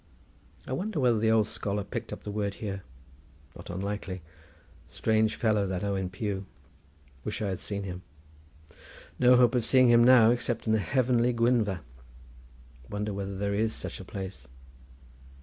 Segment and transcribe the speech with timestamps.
[0.65, 2.81] I wonder whether the old scholar picked up the word here.
[3.55, 4.23] Not unlikely.
[4.87, 6.47] Strange fellow that Owen Pugh.
[7.23, 8.01] Wish I had seen him.
[9.19, 11.81] No hope of seeing him now, except in the heavenly Gwynfa.
[12.89, 14.47] Wonder whether there is such a place.